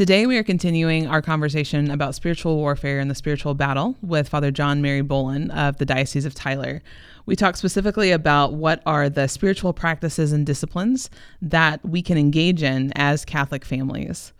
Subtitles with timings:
[0.00, 4.50] Today, we are continuing our conversation about spiritual warfare and the spiritual battle with Father
[4.50, 6.80] John Mary Bowlin of the Diocese of Tyler.
[7.26, 11.10] We talk specifically about what are the spiritual practices and disciplines
[11.42, 14.32] that we can engage in as Catholic families.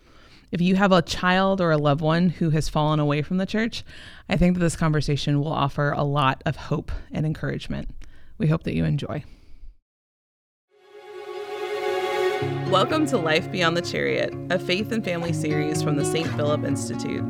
[0.50, 3.44] If you have a child or a loved one who has fallen away from the
[3.44, 3.84] church,
[4.30, 7.90] I think that this conversation will offer a lot of hope and encouragement.
[8.38, 9.24] We hope that you enjoy.
[12.40, 16.26] Welcome to Life Beyond the Chariot, a faith and family series from the St.
[16.36, 17.22] Philip Institute.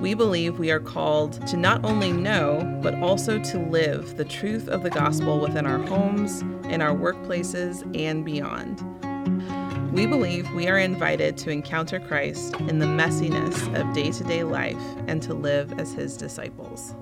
[0.00, 4.66] We believe we are called to not only know, but also to live the truth
[4.68, 8.82] of the gospel within our homes, in our workplaces, and beyond.
[9.92, 14.44] We believe we are invited to encounter Christ in the messiness of day to day
[14.44, 16.94] life and to live as his disciples.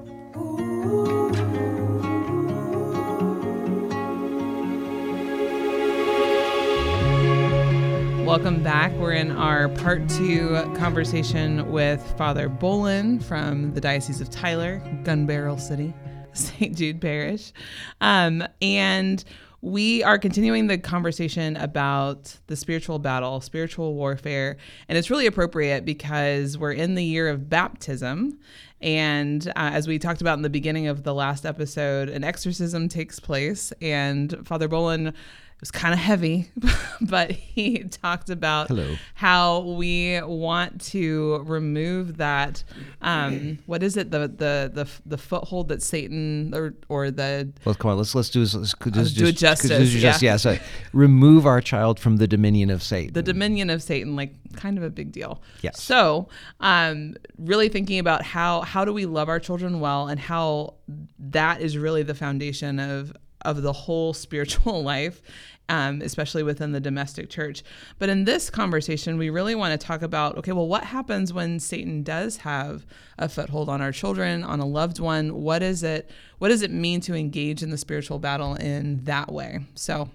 [8.26, 8.90] Welcome back.
[8.94, 15.26] We're in our part two conversation with Father Bowlin from the Diocese of Tyler, Gun
[15.26, 15.94] Barrel City,
[16.32, 16.76] St.
[16.76, 17.52] Jude Parish.
[18.00, 19.22] Um, and
[19.60, 24.56] we are continuing the conversation about the spiritual battle, spiritual warfare.
[24.88, 28.40] And it's really appropriate because we're in the year of baptism.
[28.80, 32.88] And uh, as we talked about in the beginning of the last episode, an exorcism
[32.88, 33.72] takes place.
[33.80, 35.14] And Father Bowlin
[35.56, 36.50] it was kind of heavy,
[37.00, 38.94] but he talked about Hello.
[39.14, 42.62] how we want to remove that.
[43.00, 44.10] Um, what is it?
[44.10, 47.96] The the the the foothold that Satan or or the Well, come on.
[47.96, 48.54] Let's let's do this.
[48.54, 50.32] Let's, Let's do it justice, let's do just, yeah.
[50.32, 50.36] yeah.
[50.36, 50.58] So
[50.92, 53.14] remove our child from the dominion of Satan.
[53.14, 55.40] the dominion of Satan, like kind of a big deal.
[55.62, 55.82] Yes.
[55.82, 56.28] So,
[56.60, 60.74] um, really thinking about how how do we love our children well, and how
[61.18, 65.22] that is really the foundation of of the whole spiritual life.
[65.68, 67.64] Um, especially within the domestic church.
[67.98, 71.58] But in this conversation, we really want to talk about okay, well, what happens when
[71.58, 72.86] Satan does have
[73.18, 75.42] a foothold on our children, on a loved one?
[75.42, 76.08] What is it?
[76.38, 79.58] What does it mean to engage in the spiritual battle in that way?
[79.74, 80.08] So,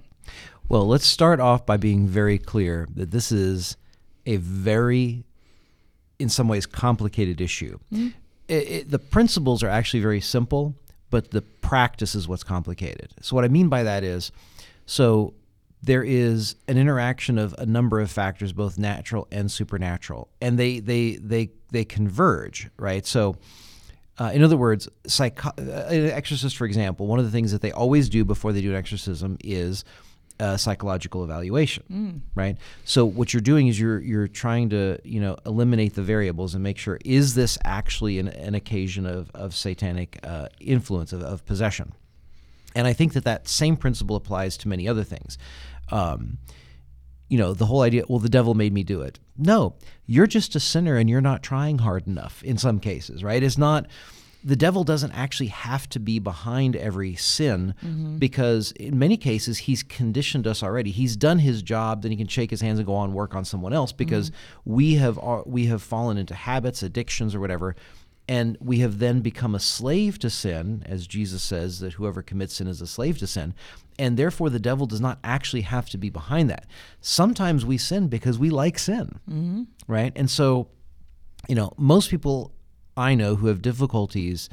[0.69, 3.75] Well, let's start off by being very clear that this is
[4.25, 5.25] a very,
[6.17, 7.77] in some ways, complicated issue.
[8.47, 10.75] It, it, the principles are actually very simple,
[11.11, 13.11] but the practice is what's complicated.
[13.21, 14.31] So, what I mean by that is,
[14.87, 15.35] so
[15.83, 20.79] there is an interaction of a number of factors, both natural and supernatural, and they
[20.79, 23.05] they they they converge, right?
[23.05, 23.35] So.
[24.19, 27.61] Uh, in other words, psycho- uh, an exorcist, for example, one of the things that
[27.61, 29.83] they always do before they do an exorcism is
[30.41, 31.83] uh, psychological evaluation,
[32.35, 32.57] right?
[32.83, 36.63] So what you're doing is you're you're trying to you know eliminate the variables and
[36.63, 41.45] make sure is this actually an, an occasion of of satanic uh, influence of, of
[41.45, 41.93] possession,
[42.75, 45.37] and I think that that same principle applies to many other things.
[45.89, 46.39] Um,
[47.29, 49.17] you know, the whole idea, well, the devil made me do it.
[49.37, 49.75] No,
[50.05, 53.41] you're just a sinner and you're not trying hard enough in some cases, right?
[53.41, 53.87] It's not,
[54.43, 58.17] the devil doesn't actually have to be behind every sin mm-hmm.
[58.17, 60.91] because in many cases he's conditioned us already.
[60.91, 63.45] He's done his job, then he can shake his hands and go on work on
[63.45, 64.73] someone else because mm-hmm.
[64.73, 67.75] we have we have fallen into habits, addictions or whatever
[68.31, 72.55] and we have then become a slave to sin, as Jesus says that whoever commits
[72.55, 73.53] sin is a slave to sin,
[73.99, 76.65] and therefore the devil does not actually have to be behind that.
[77.01, 79.63] Sometimes we sin because we like sin, mm-hmm.
[79.85, 80.13] right?
[80.15, 80.69] And so,
[81.49, 82.53] you know, most people
[82.95, 84.49] I know who have difficulties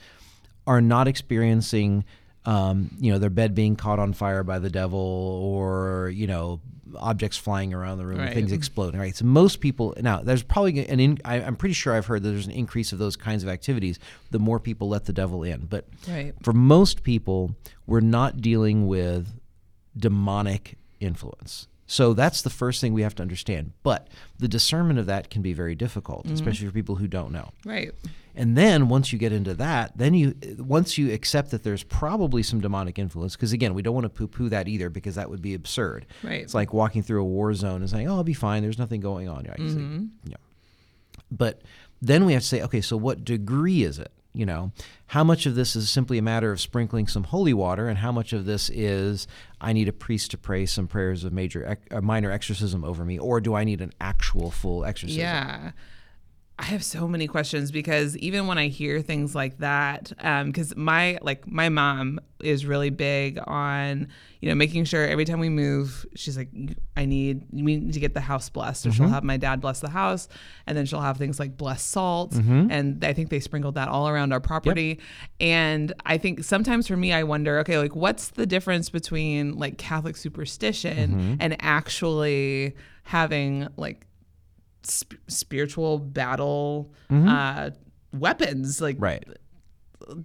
[0.67, 2.05] are not experiencing,
[2.45, 6.61] um, you know, their bed being caught on fire by the devil or, you know,
[6.97, 8.33] objects flying around the room, Right.
[8.33, 9.15] things exploding, right?
[9.15, 12.31] So most people, now there's probably an, in, I, I'm pretty sure I've heard that
[12.31, 13.99] there's an increase of those kinds of activities
[14.31, 15.67] the more people let the devil in.
[15.67, 16.35] But right.
[16.43, 17.55] for most people,
[17.87, 19.39] we're not dealing with
[19.97, 21.69] demonic influence.
[21.91, 23.73] So that's the first thing we have to understand.
[23.83, 26.35] But the discernment of that can be very difficult, mm-hmm.
[26.35, 27.49] especially for people who don't know.
[27.65, 27.91] Right.
[28.37, 32.45] And then once you get into that, then you once you accept that there's probably
[32.45, 35.43] some demonic influence, because again, we don't want to poo-poo that either, because that would
[35.43, 36.07] be absurd.
[36.23, 36.43] Right.
[36.43, 38.63] It's like walking through a war zone and saying, "Oh, I'll be fine.
[38.63, 39.59] There's nothing going on." Right?
[39.59, 39.77] You see?
[39.77, 40.05] Mm-hmm.
[40.29, 40.37] Yeah.
[41.31, 41.63] But
[42.01, 44.13] then we have to say, okay, so what degree is it?
[44.39, 44.71] You know,
[45.09, 48.13] how much of this is simply a matter of sprinkling some holy water, and how
[48.13, 49.27] much of this is
[49.61, 53.41] I need a priest to pray some prayers of major, minor exorcism over me, or
[53.41, 55.21] do I need an actual full exorcism?
[55.21, 55.73] Yeah.
[56.61, 60.75] I have so many questions because even when I hear things like that, um, because
[60.77, 64.09] my like my mom is really big on
[64.41, 66.49] you know making sure every time we move, she's like,
[66.97, 69.15] I need we need to get the house blessed, or she'll mm-hmm.
[69.15, 70.27] have my dad bless the house,
[70.67, 72.67] and then she'll have things like blessed salt, mm-hmm.
[72.73, 74.99] and I think they sprinkled that all around our property.
[75.39, 79.79] And I think sometimes for me, I wonder, okay, like what's the difference between like
[79.79, 81.35] Catholic superstition mm-hmm.
[81.39, 82.75] and actually
[83.05, 84.08] having like
[84.89, 87.71] sp- spiritual battle uh,
[88.13, 88.81] weapons.
[88.81, 89.25] Like Right.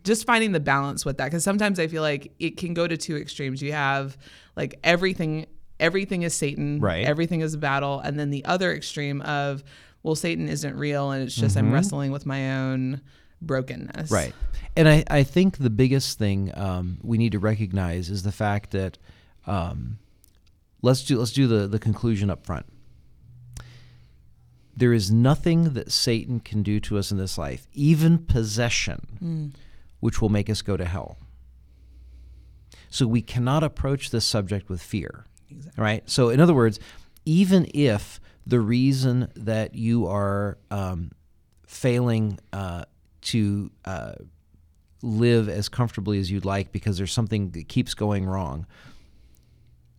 [0.04, 2.98] just finding the balance with that because sometimes I feel like it can go to
[2.98, 3.62] two extremes.
[3.62, 4.18] You have
[4.56, 5.46] like everything,
[5.80, 7.06] everything is Satan, Right.
[7.06, 9.64] Everything is a battle, and then the other extreme of
[10.04, 13.00] well, Satan isn't real, and it's just I'm wrestling with my own
[13.42, 14.34] brokenness, Right.
[14.76, 18.72] And I, I think the biggest thing um, we need to recognize is the fact
[18.72, 18.98] that
[19.46, 20.00] um,
[20.82, 22.66] let's do let's do the, the conclusion up front.
[24.76, 29.54] There is nothing that Satan can do to us in this life, even possession,
[30.00, 31.18] which will make us go to hell.
[32.90, 35.26] So we cannot approach this subject with fear.
[35.78, 36.08] Right?
[36.10, 36.80] So, in other words,
[37.26, 41.12] even if the reason that you are um,
[41.68, 42.86] failing uh,
[43.22, 44.14] to uh,
[45.02, 48.66] live as comfortably as you'd like because there's something that keeps going wrong,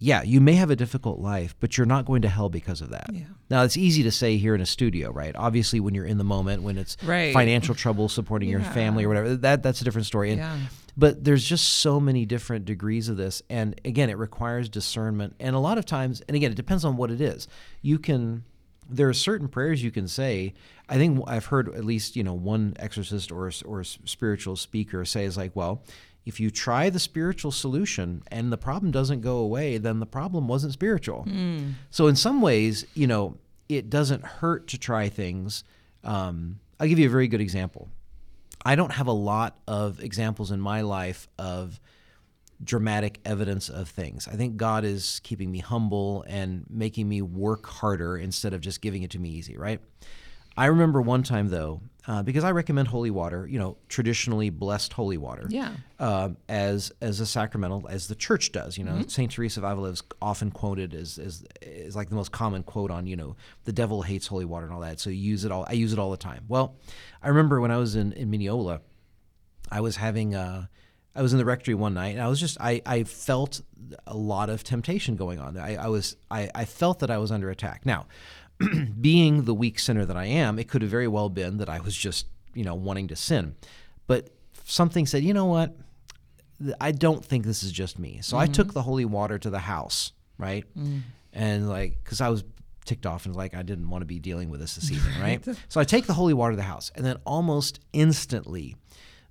[0.05, 2.91] yeah, you may have a difficult life, but you're not going to hell because of
[2.91, 3.07] that.
[3.11, 3.25] Yeah.
[3.49, 5.35] Now, it's easy to say here in a studio, right?
[5.35, 7.33] Obviously, when you're in the moment, when it's Right.
[7.33, 10.31] financial trouble supporting your family or whatever, that that's a different story.
[10.33, 10.59] And, Yeah.
[10.95, 15.37] But there's just so many different degrees of this, and again, it requires discernment.
[15.41, 17.49] And a lot of times, and again, it depends on what it is.
[17.81, 18.45] You can.
[18.91, 20.53] There are certain prayers you can say.
[20.91, 25.25] I think I've heard at least you know one exorcist or or spiritual speaker say
[25.25, 25.83] is like, well,
[26.25, 30.49] if you try the spiritual solution and the problem doesn't go away, then the problem
[30.49, 31.27] wasn't spiritual.
[31.91, 33.37] So in some ways, you know,
[33.69, 35.65] it doesn't hurt to try things.
[36.03, 37.89] Um, I'll give you a very good example.
[38.65, 41.79] I don't have a lot of examples in my life of
[42.63, 44.27] dramatic evidence of things.
[44.27, 48.81] I think God is keeping me humble and making me work harder instead of just
[48.81, 49.81] giving it to me easy, right?
[50.57, 54.93] I remember one time though, uh, because I recommend holy water, you know, traditionally blessed
[54.93, 55.73] holy water, Yeah.
[55.99, 58.77] uh, as as a sacramental, as the church does.
[58.79, 59.09] You know, Mm-hmm.
[59.09, 62.91] Saint Teresa of Avila is often quoted as, as is like the most common quote
[62.91, 65.01] on you know the devil hates holy water and all that.
[65.01, 65.65] So you use it all.
[65.69, 66.45] I use it all the time.
[66.47, 66.77] Well,
[67.23, 68.81] I remember when I was in in Mineola,
[69.73, 70.67] I was having uh,
[71.17, 73.63] I was in the rectory one night and I was just I, I felt
[74.07, 75.57] a lot of temptation going on.
[75.57, 77.87] I, I was I, I felt that I was under attack.
[77.87, 78.07] Now,
[79.01, 81.81] being the weak sinner that I am, it could have very well been that I
[81.81, 83.57] was just, you know, wanting to sin.
[84.07, 84.31] But
[84.65, 85.77] something said, you know what?
[86.81, 88.21] I don't think this is just me.
[88.23, 88.75] So I took mm-hmm.
[88.75, 90.65] the holy water to the house, right?
[90.79, 91.03] Mm.
[91.33, 92.45] And like, because I was
[92.85, 95.45] ticked off and like I didn't want to be dealing with this this evening, right?
[95.69, 98.77] So I take the holy water to the house, and then almost instantly,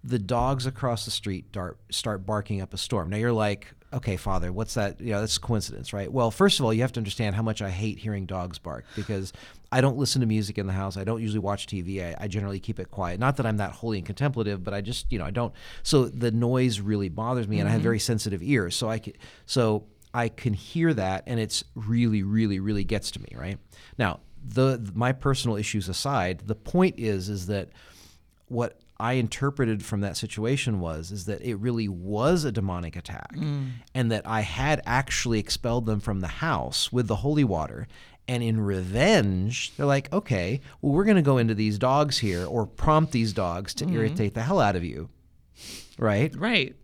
[0.04, 3.10] the dogs across the street dart, start barking up a storm.
[3.10, 5.00] Now you're like, okay, Father, what's that?
[5.00, 6.12] You know, that's coincidence, right?
[6.12, 8.86] Well, first of all, you have to understand how much I hate hearing dogs bark
[8.96, 9.34] because
[9.72, 10.98] I don't listen to music in the house.
[10.98, 12.04] I don't usually watch TV.
[12.04, 13.20] I, I generally keep it quiet.
[13.20, 15.54] Not that I'm that holy and contemplative, but I just, you know, I don't.
[15.84, 17.84] So the noise really bothers me, and I have mm-hmm.
[17.84, 18.76] very sensitive ears.
[18.76, 19.14] So I can,
[19.46, 23.58] so I can hear that, and it's really, really, really gets to me, right?
[23.98, 27.70] Now, the my personal issues aside, the point is, is that
[28.48, 33.34] what I interpreted from that situation was is that it really was a demonic attack
[33.96, 37.88] and that I had actually expelled them from the house with the holy water
[38.28, 42.46] and in revenge they're like okay well we're going to go into these dogs here
[42.46, 45.10] or prompt these dogs to irritate the hell out of you
[45.98, 46.76] right Right.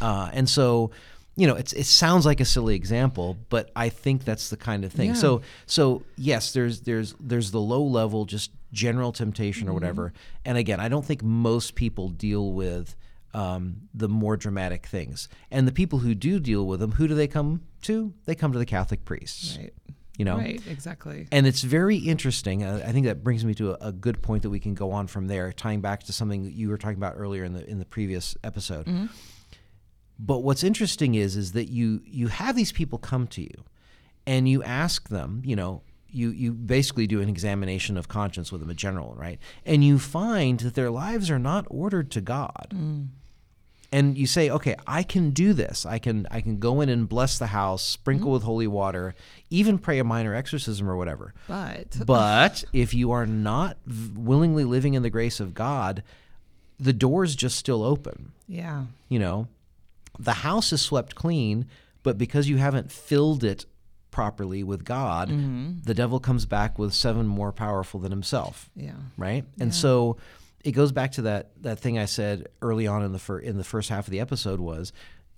[0.00, 0.90] uh, and so,
[1.36, 4.84] you know, it's, it sounds like a silly example, but I think that's the kind
[4.86, 5.10] of thing.
[5.10, 5.14] Yeah.
[5.16, 10.12] So, so yes, there's there's there's the low level, just general temptation or whatever.
[10.44, 12.94] And again, I don't think most people deal with
[13.32, 15.28] um, the more dramatic things.
[15.50, 18.12] And the people who do deal with them, who do they come to?
[18.26, 19.56] They come to the Catholic priests.
[19.58, 19.72] Right.
[20.18, 20.62] You know, Right.
[20.66, 21.26] Exactly.
[21.30, 22.62] and it's very interesting.
[22.64, 24.90] Uh, I think that brings me to a, a good point that we can go
[24.92, 27.68] on from there, tying back to something that you were talking about earlier in the
[27.68, 28.86] in the previous episode.
[30.18, 33.64] But what's interesting is is that you you have these people come to you,
[34.26, 38.60] and you ask them, you know, you you basically do an examination of conscience with
[38.60, 39.38] them, a general, right?
[39.64, 42.68] And you find that their lives are not ordered to God.
[42.74, 43.08] Mm.
[43.92, 45.86] And you say okay i can do this.
[45.86, 48.34] I can i can go in and bless the house sprinkle mm-hmm.
[48.34, 49.14] with holy water
[49.48, 51.34] even pray a minor exorcism or whatever.
[51.46, 56.02] But but if you are not v- willingly living in the grace of god
[56.78, 58.32] the door's just still open.
[58.46, 58.84] Yeah.
[59.08, 59.48] you know?
[60.18, 61.66] The house is swept clean
[62.02, 63.66] but because you haven't filled it
[64.16, 65.72] properly with god mm-hmm.
[65.84, 68.92] the devil comes back with seven more powerful than himself Yeah.
[69.18, 69.44] right?
[69.60, 70.16] And so
[70.64, 73.58] it goes back to that that thing I said early on in the fir- in
[73.58, 74.92] the first half of the episode was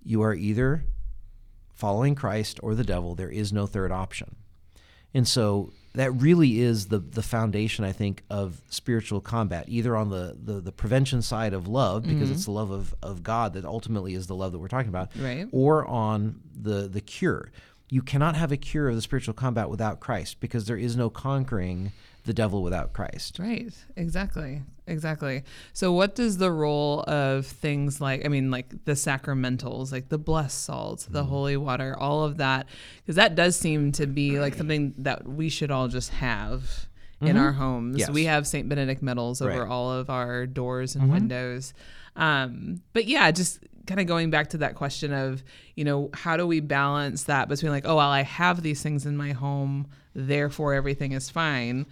[0.05, 0.85] you are either
[1.75, 3.15] following Christ or the devil.
[3.17, 4.37] There is no third option.
[5.13, 10.09] And so that really is the the foundation I think of spiritual combat, either on
[10.11, 12.33] the the, the prevention side of love because mm-hmm.
[12.33, 15.09] it's the love of, of God that ultimately is the love that we're talking about,
[15.19, 15.49] Right.
[15.53, 17.51] or on the the cure.
[17.89, 21.09] You cannot have a cure of the spiritual combat without Christ because there is no
[21.11, 21.93] conquering
[22.25, 23.39] the devil without Christ.
[23.39, 23.73] Right.
[23.97, 24.63] Exactly.
[24.87, 25.43] Exactly.
[25.73, 30.19] So, what does the role of things like, I mean, like the sacramentals, like the
[30.19, 31.29] blessed salt, the Mm-hmm.
[31.31, 32.67] holy water, all of that,
[33.03, 36.87] because that does seem to be like something that we should all just have
[37.21, 37.95] in our homes.
[37.95, 37.99] Mm-hmm.
[38.01, 38.11] Yes.
[38.11, 38.69] We have St.
[38.69, 39.61] Benedict medals over Right.
[39.61, 39.73] Mm-hmm.
[39.73, 41.75] all of our doors and windows.
[42.17, 45.43] Um, but yeah, just kind of going back to that question of,
[45.75, 49.07] you know, how do we balance that between like, oh, well, I have these things
[49.07, 51.87] in my home, therefore everything is fine.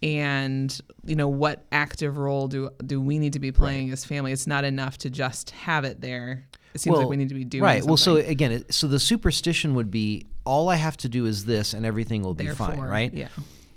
[0.00, 4.30] And you know what active role do do we need to be playing as family?
[4.30, 6.46] It's not enough to just have it there.
[6.72, 7.82] It seems like we need to be doing right.
[7.82, 11.74] Well, so again, so the superstition would be all I have to do is this,
[11.74, 13.12] and everything will be fine, right?
[13.12, 13.28] yeah.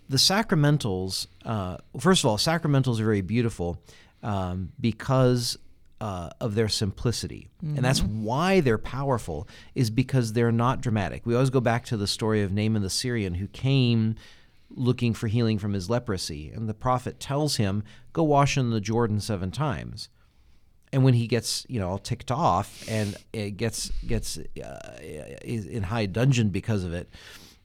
[0.10, 3.82] The sacramentals, uh, first of all, sacramentals are very beautiful
[4.22, 5.58] um, because
[6.02, 9.48] uh, of their simplicity, and that's why they're powerful.
[9.76, 11.26] Is because they're not dramatic.
[11.26, 14.16] We always go back to the story of Naaman the Syrian who came
[14.72, 18.82] looking for healing from his leprosy, and the prophet tells him, "Go wash in the
[18.82, 20.10] Jordan seven times."
[20.94, 25.66] and when he gets you know all ticked off and it gets gets uh, is
[25.66, 27.10] in high dungeon because of it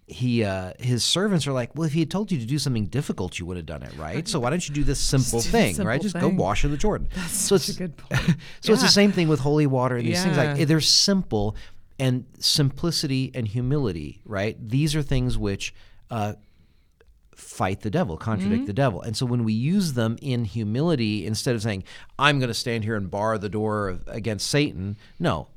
[0.09, 2.87] he uh, his servants are like well if he had told you to do something
[2.87, 5.49] difficult you would have done it right so why don't you do this simple do
[5.49, 6.23] thing simple right just thing.
[6.23, 8.37] go wash in the jordan so such a it's good point.
[8.61, 11.57] so it's the same thing with holy water and these things like they're simple
[11.99, 15.75] and simplicity and humility right these are things which
[16.11, 16.35] uh,
[17.35, 18.67] fight the devil, contradict Mm-hmm.
[18.67, 19.03] the devil.
[19.03, 21.85] And so when we use them in humility, instead of saying,
[22.19, 25.49] I'm going to stand here and bar the door of, against Satan, no.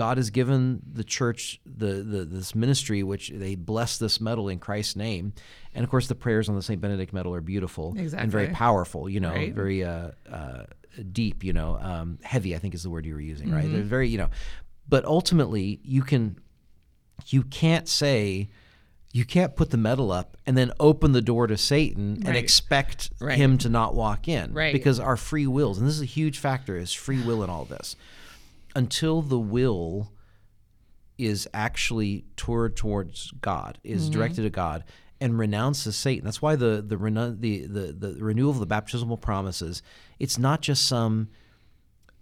[0.00, 4.58] God has given the church the, the this ministry, which they bless this medal in
[4.58, 5.34] Christ's name,
[5.74, 9.10] and of course the prayers on the Saint Benedict medal are beautiful and very powerful.
[9.10, 9.52] You know, Right.
[9.52, 10.62] very uh, uh,
[11.12, 11.44] deep.
[11.44, 12.54] You know, um, heavy.
[12.56, 13.50] I think is the word you were using.
[13.50, 13.64] Right?
[13.64, 13.74] Mm-hmm.
[13.74, 14.08] They're very.
[14.08, 14.30] You know,
[14.88, 16.38] but ultimately you can
[17.26, 18.48] you can't say
[19.12, 23.10] you can't put the medal up and then open the door to Satan and expect
[23.20, 23.36] Right.
[23.36, 24.54] him to not walk in.
[24.54, 24.72] Right.
[24.72, 27.66] Because our free wills, and this is a huge factor, is free will in all
[27.66, 27.96] this.
[28.76, 30.12] Until the will
[31.18, 34.12] is actually toward towards God, is Mm-hmm.
[34.12, 34.84] directed to God,
[35.20, 36.24] and renounces Satan.
[36.24, 39.82] That's why the the, the the the renewal of the baptismal promises.
[40.18, 41.28] It's not just some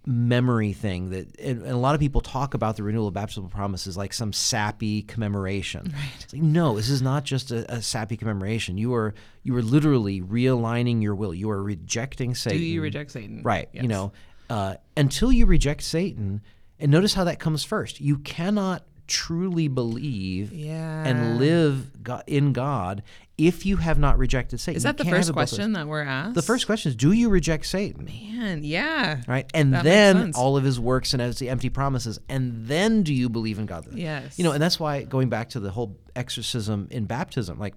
[0.05, 3.49] memory thing that and, and a lot of people talk about the renewal of baptismal
[3.49, 6.25] promises like some sappy commemoration Right.
[6.33, 9.13] like, no this is not just a, a sappy commemoration you are
[9.43, 12.57] you are literally realigning your will you are rejecting Satan.
[12.57, 14.13] do you reject satan right you know
[14.49, 16.41] uh, until you reject satan
[16.79, 21.91] and notice how that comes first you cannot truly believe yeah and live
[22.27, 23.01] in god
[23.39, 25.49] if you have not rejected satan is You that the first it both ways.
[25.49, 29.49] question that we're asked the first question is do you reject satan man yeah right?
[29.55, 33.13] And That then all of his works and as the empty promises, and then do
[33.13, 33.87] you believe in God?
[33.93, 34.37] Yes.
[34.37, 37.73] You know, and that's why going back to the whole exorcism in baptism, like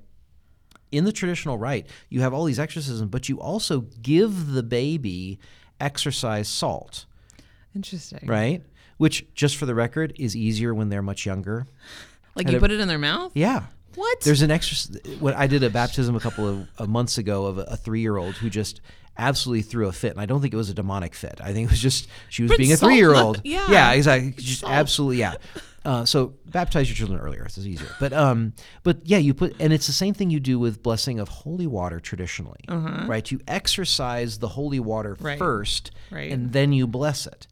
[0.91, 5.38] in the traditional rite, you have all these exorcisms, but you also give the baby
[5.83, 7.05] exorcise salt,
[7.75, 8.62] interesting right?
[8.99, 11.67] Which, just for the record, is easier when they're much younger.
[12.37, 13.65] like And you it- put it in their mouth Yeah.
[13.97, 15.01] what There's an extra.
[15.19, 18.01] When I did a baptism a couple of, of months ago of a, a three
[18.01, 18.81] year old who just
[19.19, 21.41] absolutely threw a fit, and I don't think it was a demonic fit.
[21.43, 23.41] I think it was just she was Put being a three in year the- old.
[23.45, 23.67] yeah.
[23.71, 24.33] yeah, exactly.
[24.43, 24.73] Just Salt.
[24.73, 25.35] absolutely, yeah.
[25.85, 27.89] Uh, so baptize your children earlier; it's easier.
[27.99, 28.53] But um,
[28.85, 31.67] but yeah, you put, and it's the same thing you do with blessing of holy
[31.67, 33.29] water traditionally, right?
[33.31, 35.25] You exorcise the holy water Uh-huh.
[35.27, 35.39] Right.
[35.39, 36.31] first, Right.
[36.31, 37.47] and then you bless it.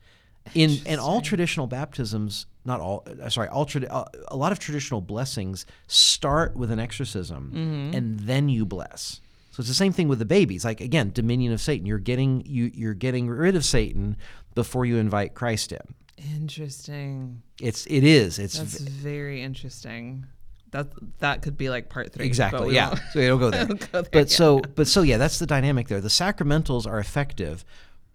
[0.54, 4.58] In and all traditional baptisms, not all, uh, sorry, all tradi- uh, a lot of
[4.58, 7.94] traditional blessings start with an exorcism, Mm-hmm.
[7.96, 9.20] and then you bless.
[9.50, 10.64] So it's the same thing with the babies.
[10.64, 11.84] Like again, dominion of Satan.
[11.86, 14.16] You're getting you you're getting rid of Satan
[14.54, 15.94] before you invite Christ in.
[16.34, 20.26] Interesting It's it is it's that's v- very interesting
[20.72, 22.88] that that could be like part three exactly yeah.
[22.88, 23.66] won't- So it'll go there.
[23.68, 24.30] won't go there but yet.
[24.30, 26.00] so but so yeah, that's the dynamic there.
[26.00, 27.64] The sacramentals are effective.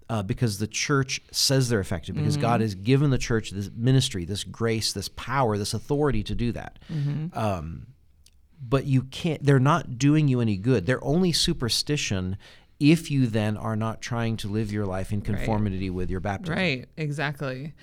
[0.07, 2.41] Uh, because the church says they're effective, because Mm-hmm.
[2.43, 6.51] God has given the church this ministry, this grace, this power, this authority to do
[6.51, 6.77] that.
[6.93, 7.35] Mm-hmm.
[7.35, 7.87] Um,
[8.61, 12.37] but you can't they're not doing you any good they're only superstition
[12.79, 16.55] if you then are not trying to live your life in conformity with your baptism
[16.55, 17.73] Right, exactly.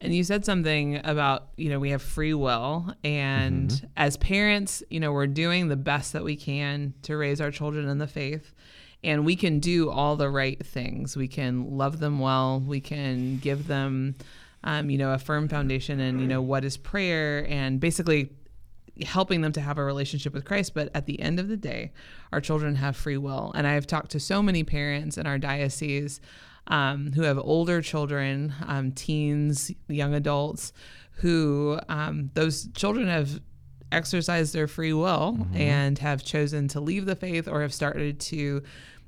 [0.00, 2.92] And you said something about, you know, we have free will.
[3.04, 3.86] And Mm-hmm.
[3.96, 7.88] as parents, you know, we're doing the best that we can to raise our children
[7.88, 8.52] in the faith.
[9.04, 11.16] And we can do all the right things.
[11.16, 12.60] We can love them well.
[12.60, 14.16] We can give them,
[14.64, 18.30] um, you know, a firm foundation and, you know, what is prayer and basically
[19.04, 20.74] helping them to have a relationship with Christ.
[20.74, 21.92] But at the end of the day,
[22.32, 23.52] our children have free will.
[23.54, 26.20] And I've talked to so many parents in our diocese
[26.66, 30.72] um, who have older children, um, teens, young adults,
[31.16, 33.40] who um, those children have
[33.90, 38.62] exercised their free will and have chosen to leave the faith or have started to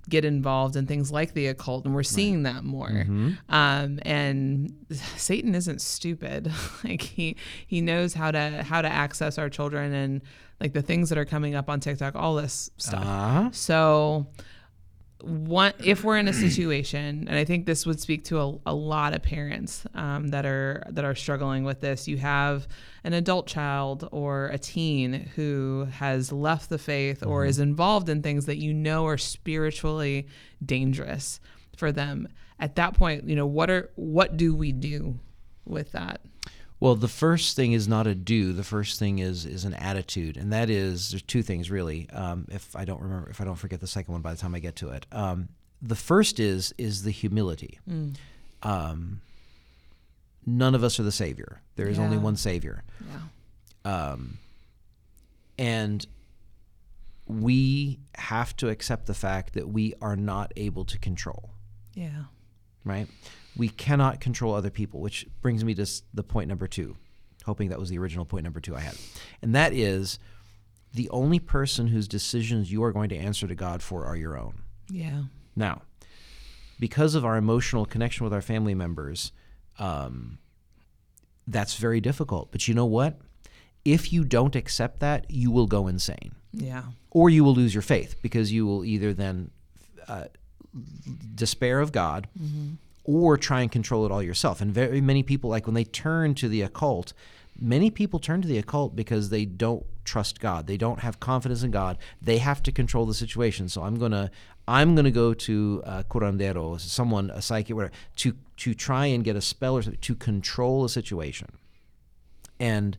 [0.09, 3.07] get involved in things like the occult and we're seeing that more.
[3.49, 4.73] Um, and
[5.17, 6.51] satan isn't stupid.
[6.85, 10.23] Like he he knows how to how to access our children and
[10.61, 13.05] like the things that are coming up on tiktok all this stuff.
[13.05, 13.49] Uh-huh.
[13.53, 14.27] so
[15.25, 18.75] one if we're in a situation and i think this would speak to a, a
[18.75, 22.69] lot of parents um, that are that are struggling with this you have
[23.05, 28.23] an adult child or a teen who has left the faith or is involved in
[28.23, 30.27] things that you know are spiritually
[30.65, 31.39] dangerous
[31.77, 32.27] for them.
[32.59, 35.19] At that point you know what are what do we do
[35.67, 36.21] with that
[36.81, 38.53] Well, the first thing is not a do.
[38.53, 42.09] The first thing is is an attitude, and that is there's two things really.
[42.11, 44.55] Um, if I don't remember, if I don't forget the second one by the time
[44.55, 45.49] I get to it, um,
[45.81, 47.79] the first is is the humility.
[48.63, 49.21] Um,
[50.47, 51.61] none of us are the savior.
[51.77, 53.21] There is only one savior, yeah
[54.13, 54.39] um,
[55.59, 56.07] and
[57.27, 61.51] we have to accept the fact that we are not able to control
[61.95, 62.25] yeah
[62.85, 63.07] right?
[63.57, 66.97] We cannot control other people, which brings me to the point number two,
[67.45, 68.97] hoping that was the original point number two I had.
[69.43, 70.19] And that is
[70.93, 74.37] the only person whose decisions you are going to answer to God for are your
[74.39, 74.63] own.
[74.89, 75.25] yeah
[75.57, 75.83] Now,
[76.81, 79.33] because of our emotional connection with our family members,
[79.79, 80.39] um,
[81.47, 82.51] that's very difficult.
[82.51, 83.19] But you know what?
[83.85, 87.83] If you don't accept that, you will go insane yeah or you will lose your
[87.83, 89.51] faith because you will either then
[90.09, 90.25] uh,
[91.35, 92.29] despair of God
[93.05, 94.61] or try and control it all yourself.
[94.61, 97.13] And very many people, like when they turn to the occult,
[97.61, 100.67] many people turn to the occult because they don't trust God.
[100.67, 101.99] They don't have confidence in God.
[102.21, 103.69] They have to control the situation.
[103.69, 104.31] So I'm gonna
[104.67, 109.37] I'm gonna go to uh, curandero, someone a psychic, whatever, to to try and get
[109.37, 111.49] a spell or to control a situation.
[112.59, 112.97] And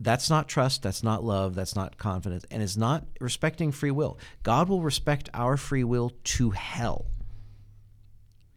[0.00, 4.18] that's not trust, that's not love, that's not confidence, and it's not respecting free will.
[4.42, 7.06] God will respect our free will to hell.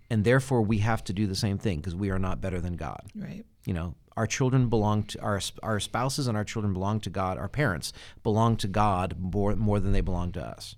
[0.09, 2.75] And therefore, we have to do the same thing because we are not better than
[2.75, 3.01] God.
[3.15, 7.09] right You know, our children belong to our our spouses and our children belong to
[7.09, 7.37] God.
[7.37, 7.91] Our parents
[8.23, 10.75] belong to God more, more than they belong to us.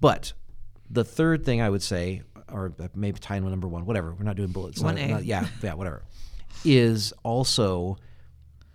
[0.00, 0.34] But
[0.90, 4.12] the third thing I would say, or maybe tie in with number one, whatever.
[4.14, 4.80] We're not doing bullets.
[4.80, 5.08] One Not- A.
[5.08, 6.02] not- yeah, yeah, whatever.
[6.64, 7.96] Is also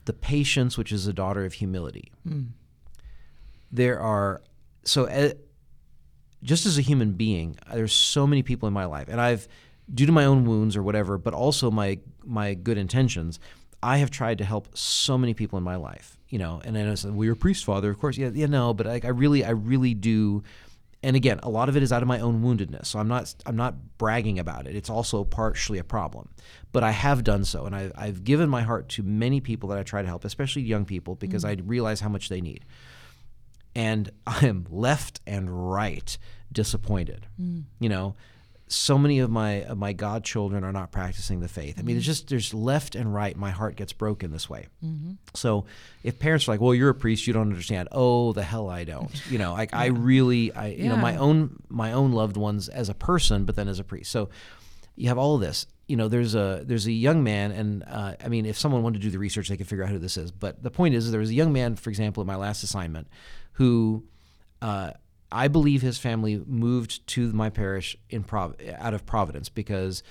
[0.05, 2.11] the patience, which is a daughter of humility.
[3.71, 4.41] There are
[4.83, 5.05] so.
[5.07, 5.33] Uh,
[6.43, 9.47] just as a human being, uh, there's so many people in my life, and I've,
[9.93, 13.39] due to my own wounds or whatever, but also my my good intentions,
[13.83, 16.17] I have tried to help so many people in my life.
[16.29, 18.73] You know, and I said, "Well, you're a priest, father, of course." Yeah, yeah, no,
[18.73, 20.43] but like I really, I really do.
[21.03, 23.33] And again, a lot of it is out of my own woundedness, so I'm not
[23.45, 24.75] I'm not bragging about it.
[24.75, 26.29] It's also partially a problem,
[26.71, 29.79] but I have done so, and I, I've given my heart to many people that
[29.79, 31.49] I try to help, especially young people, because mm.
[31.49, 32.65] I realize how much they need
[33.75, 36.17] and I am left and right
[36.51, 37.27] disappointed.
[37.39, 37.63] Mm.
[37.79, 38.15] You know,
[38.67, 41.77] so many of my of my godchildren are not practicing the faith.
[41.77, 42.07] I mean, it's mm.
[42.07, 43.35] just there's left and right.
[43.35, 44.67] My heart gets broken this way.
[44.83, 45.13] Mm-hmm.
[45.33, 45.65] So
[46.03, 48.85] if parents are like, "Well, you're a priest, you don't understand," oh, the hell I
[48.85, 49.11] don't.
[49.29, 52.87] You know, like I really, I you know, my own my own loved ones as
[52.87, 54.11] a person, but then as a priest.
[54.11, 54.29] So
[54.95, 55.65] you have all of this.
[55.87, 59.01] You know, there's a there's a young man, and uh, I mean, if someone wanted
[59.01, 60.31] to do the research, they could figure out who this is.
[60.31, 63.07] But the point is, there was a young man, for example, at my last assignment,
[63.53, 64.05] who
[64.61, 64.91] uh,
[65.31, 70.03] I believe his family moved to my parish in Prov- out of Providence because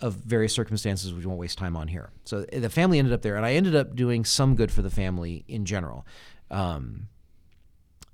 [0.00, 2.10] of various circumstances which we won't waste time on here.
[2.24, 4.90] So the family ended up there, and I ended up doing some good for the
[4.90, 6.06] family in general.
[6.50, 7.08] Um,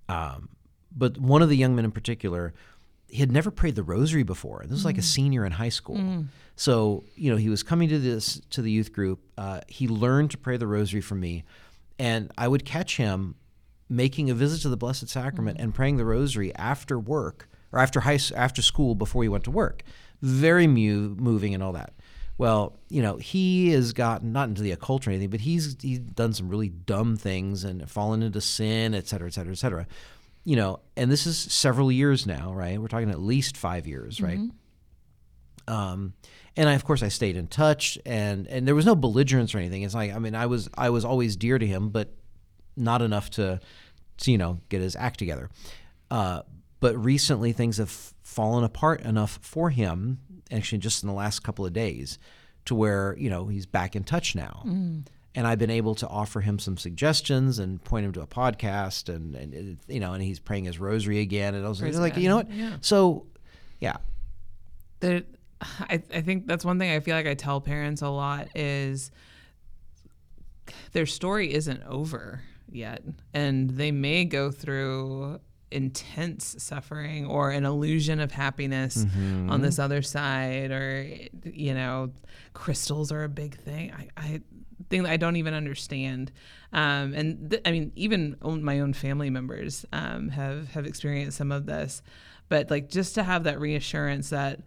[0.09, 0.51] um,
[0.95, 2.53] but one of the young men in particular,
[3.09, 4.63] he had never prayed the rosary before.
[4.65, 5.97] This was like a senior in high school.
[6.57, 9.21] So you know he was coming to this to the youth group.
[9.39, 11.45] Uh, he learned to pray the rosary from me,
[11.99, 13.37] and I would catch him
[13.89, 18.01] making a visit to the Blessed Sacrament and praying the rosary after work or after
[18.01, 19.83] high after school before he went to work.
[20.21, 21.95] Very mu- moving and all that.
[22.37, 25.99] Well, you know, he has gotten not into the occult or anything, but he's he's
[25.99, 29.87] done some really dumb things and fallen into sin, et cetera, et cetera, et cetera.
[30.45, 32.81] You know, and this is several years now, right?
[32.81, 34.39] We're talking at least five years, right?
[35.67, 36.15] Um,
[36.57, 39.59] and I, of course, I stayed in touch, and and there was no belligerence or
[39.59, 39.83] anything.
[39.83, 42.15] It's like, I mean, I was I was always dear to him, but
[42.79, 43.61] not enough to,
[44.19, 45.51] to you know, get his act together.
[46.11, 46.43] Uh,
[46.81, 47.91] but recently, things have
[48.23, 52.19] fallen apart enough for him, actually, just in the last couple of days,
[52.67, 54.63] to where you know he's back in touch now.
[54.65, 59.15] And I've been able to offer him some suggestions and point him to a podcast,
[59.15, 61.55] and, and you know, and he's praying his rosary again.
[61.55, 62.23] And I was Praise like, God.
[62.23, 62.51] you know what?
[62.51, 62.77] Yeah.
[62.81, 63.27] So,
[63.81, 63.97] yeah,
[65.01, 65.23] there
[65.61, 69.11] I, I think that's one thing I feel like I tell parents a lot is
[70.93, 73.03] their story isn't over yet,
[73.35, 79.51] and they may go through intense suffering or an illusion of happiness Mm-hmm.
[79.51, 81.07] on this other side or
[81.45, 82.11] you know
[82.55, 83.93] crystals are a big thing.
[83.93, 84.41] I, I
[84.89, 86.33] think that i don't even understand.
[86.73, 91.37] Um, and th- i mean even own, my own family members um, have have experienced
[91.37, 92.03] some of this.
[92.49, 94.61] But like just to have that reassurance that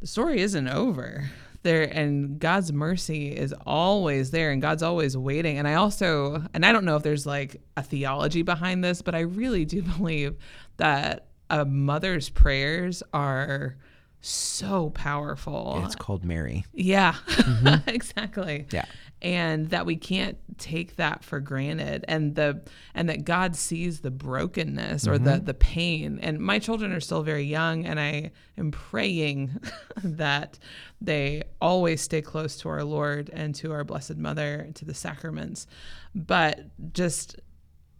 [0.00, 1.30] the story isn't over
[1.62, 6.66] there and god's mercy is always there and god's always waiting and i also and
[6.66, 10.36] i don't know if there's like a theology behind this but i really do believe
[10.76, 13.76] that a mother's prayers are
[14.20, 16.64] so powerful It's called Mary.
[16.72, 17.88] yeah, mm-hmm.
[17.88, 18.66] exactly.
[18.70, 18.84] Yeah.
[19.22, 22.60] And that we can't take that for granted and the
[22.92, 25.44] and that God sees the brokenness or the mm-hmm.
[25.44, 26.18] the pain.
[26.20, 29.60] And my children are still very young and I am praying
[30.02, 30.58] that
[31.00, 35.68] they always stay close to our Lord and to our blessed mother, to the sacraments.
[36.14, 37.40] But just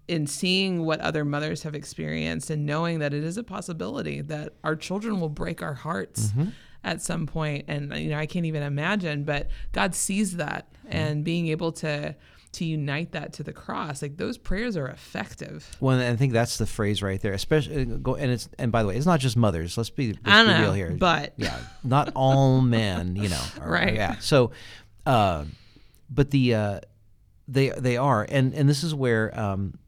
[0.08, 4.52] in seeing what other mothers have experienced and knowing that it is a possibility that
[4.64, 6.50] our children will break our hearts mm-hmm.
[6.84, 11.24] At some point and you know I can't even imagine but God sees that and
[11.24, 12.14] being able to
[12.52, 16.34] to unite that to the cross like those prayers are effective Well, and I think
[16.34, 17.32] that's the phrase right there.
[17.32, 19.78] Especially go and it's and by the way, it's not just mothers.
[19.78, 20.90] Let's be, let's be know, real here.
[20.90, 23.40] but- yeah, not all men, you know.
[23.60, 23.94] are- Right.
[23.94, 24.18] Yeah.
[24.18, 24.50] So,
[25.06, 25.44] uh,
[26.10, 26.80] but the uh,
[27.48, 29.78] they they are, and and this is where um,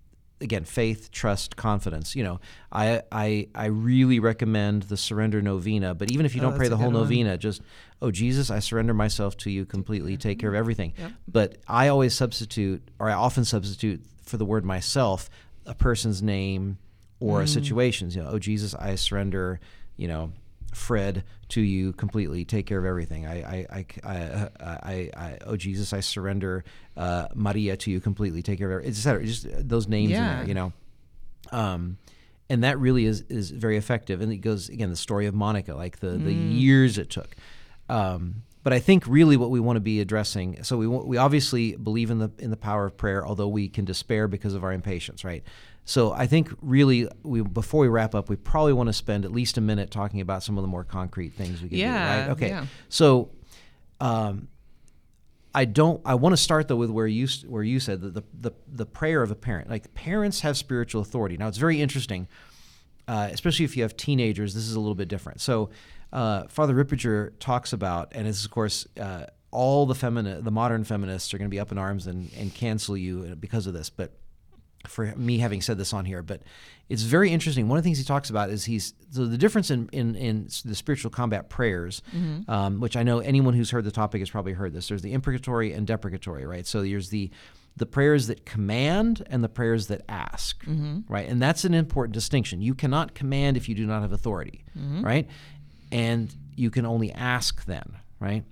[0.40, 2.14] again faith, trust, confidence.
[2.16, 2.40] You know,
[2.72, 5.94] I I I really recommend the surrender novena.
[5.94, 7.02] But even if you Oh, don't pray the whole good one.
[7.04, 7.62] novena, just
[8.02, 10.16] oh Jesus, I surrender myself to you completely.
[10.16, 10.92] Take care of everything.
[10.98, 11.12] Yep.
[11.28, 15.30] But I always substitute, or I often substitute for the word myself,
[15.66, 16.78] a person's name
[17.20, 17.44] or Mm.
[17.44, 18.16] a situations.
[18.16, 19.60] You know, oh Jesus, I surrender.
[19.96, 20.32] You know,
[20.74, 22.44] Fred to you completely.
[22.44, 23.26] Take care of everything.
[23.26, 26.64] I, I, I, I, I, I oh Jesus, I surrender
[26.96, 28.42] uh, Maria to you completely.
[28.42, 29.24] Take care of everything, etc.
[29.24, 30.36] Just those names in Yeah.
[30.38, 30.48] there.
[30.48, 30.72] You know.
[31.52, 31.98] Um,
[32.50, 34.20] and that really is is very effective.
[34.20, 37.34] And it goes again the story of Monica, like the the years it took.
[37.88, 40.62] Um, but I think really what we want to be addressing.
[40.62, 43.84] So we we obviously believe in the in the power of prayer, although we can
[43.84, 45.42] despair because of our impatience, right?
[45.84, 49.32] So I think really we before we wrap up, we probably want to spend at
[49.32, 52.20] least a minute talking about some of the more concrete things we can Yeah, do,
[52.22, 52.30] right?
[52.30, 52.48] Okay.
[52.48, 52.66] yeah.
[52.88, 53.30] So
[54.00, 54.48] um,
[55.54, 56.00] I don't.
[56.04, 58.86] I want to start though with where you where you said that the, the the
[58.86, 59.68] prayer of a parent.
[59.70, 61.36] Like parents have spiritual authority.
[61.36, 62.28] Now it's very interesting,
[63.06, 64.54] uh, especially if you have teenagers.
[64.54, 65.40] This is a little bit different.
[65.40, 65.70] So
[66.12, 68.86] uh, Father Ripperger talks about, and this is of course.
[68.98, 72.28] Uh, all the femini- the modern feminists are going to be up in arms and,
[72.36, 73.88] and cancel you because of this.
[73.88, 74.10] But
[74.88, 76.42] for me having said this on here, but
[76.88, 77.68] it's very interesting.
[77.68, 80.48] One of the things he talks about is he's so the difference in in, in
[80.64, 82.02] the spiritual combat prayers,
[82.48, 84.88] um, which I know anyone who's heard the topic has probably heard this.
[84.88, 86.66] There's the imprecatory and deprecatory, right?
[86.66, 87.30] So there's the
[87.76, 90.62] the prayers that command and the prayers that ask,
[91.08, 91.28] right?
[91.28, 92.60] And that's an important distinction.
[92.62, 94.64] You cannot command if you do not have authority,
[95.02, 95.26] right?
[95.90, 98.44] And you can only ask then, right?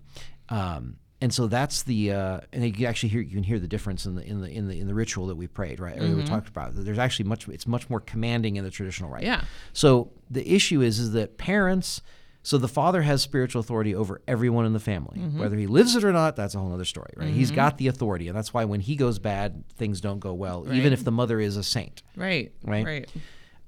[0.48, 3.68] Um, and so that's the uh, and you can actually hear you can hear the
[3.68, 6.16] difference in the in the in the in the ritual that we prayed right or
[6.16, 6.72] we talked about.
[6.74, 9.22] There's actually much it's much more commanding in the traditional rite.
[9.22, 9.44] Yeah.
[9.72, 12.02] So the issue is is that parents.
[12.44, 16.02] So the father has spiritual authority over everyone in the family, whether he lives it
[16.02, 16.34] or not.
[16.34, 17.28] That's a whole other story, right?
[17.32, 20.66] He's got the authority, and that's why when he goes bad, things don't go well,
[20.74, 22.02] even if the mother is a saint.
[22.16, 22.84] right Right.
[22.84, 23.10] right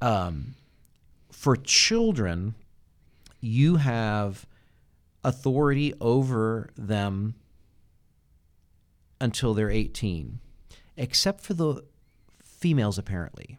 [0.03, 0.57] Um,
[1.31, 2.57] for children,
[3.41, 4.45] you have
[5.23, 7.37] authority over them
[9.21, 10.41] until they're 18,
[10.97, 11.85] except for the
[12.43, 13.59] females, apparently.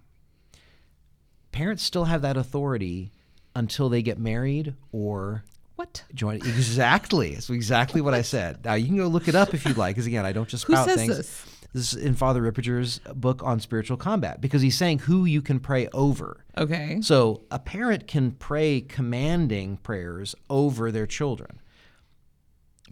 [1.51, 3.11] Parents still have that authority
[3.55, 5.43] until they get married or
[5.75, 6.35] what join.
[6.37, 7.31] Exactly.
[7.33, 8.63] It's exactly what I said.
[8.65, 10.65] Now, you can go look it up if you'd like, because again, I don't just
[10.65, 11.17] Who spout says things.
[11.17, 11.45] this?
[11.73, 15.59] This is in Father Ripperger's book on spiritual combat, because he's saying who you can
[15.59, 16.45] pray over.
[16.57, 21.59] okay So a parent can pray commanding prayers over their children,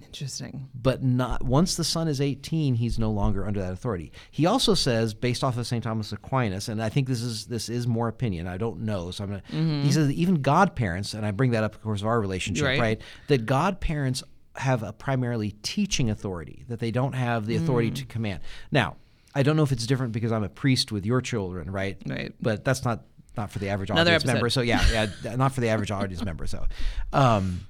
[0.01, 4.11] interesting but not once the son is 18, he's no longer under that authority.
[4.31, 5.83] He also says, based off of St.
[5.83, 8.47] Thomas Aquinas, and I think this is this is more opinion.
[8.47, 9.81] I don't know, so I'm gonna.
[9.83, 12.65] He says that even godparents, and I bring that up, of course, of our relationship,
[12.65, 12.79] Right.
[12.79, 13.01] right?
[13.27, 14.23] That godparents
[14.55, 18.41] have a primarily teaching authority, that they don't have the authority to command.
[18.71, 18.97] Now,
[19.35, 21.97] I don't know if it's different because I'm a priest with your children, right?
[22.05, 22.33] Right.
[22.41, 23.03] But that's not
[23.35, 24.33] not for the average Another audience episode.
[24.33, 24.49] member.
[24.49, 26.45] So yeah, yeah, not for the average audience member.
[26.45, 26.65] So,
[27.13, 27.61] um,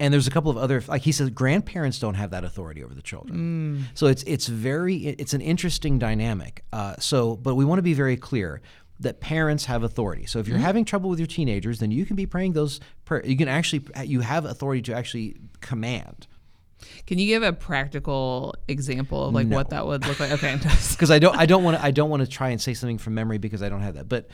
[0.00, 2.94] and there's a couple of other like he says grandparents don't have that authority over
[2.94, 3.86] the children.
[3.94, 6.64] So it's it's very it's an interesting dynamic.
[6.72, 8.62] Uh, so, but we want to be very clear
[8.98, 10.26] that parents have authority.
[10.26, 12.80] So if you're having trouble with your teenagers, then you can be praying those.
[13.04, 16.26] Prayer, you can actually you have authority to actually command.
[17.06, 19.56] Can you give a practical example of like No.
[19.56, 20.32] what that would look like?
[20.32, 20.56] Okay.
[20.90, 22.98] Because I don't I don't want to I don't want to try and say something
[22.98, 24.08] from memory because I don't have that.
[24.08, 24.28] But